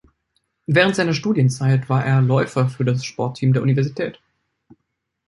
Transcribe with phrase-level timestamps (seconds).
[0.65, 4.19] Während seiner Studienzeit war er Läufer für das Sportteam der Universität.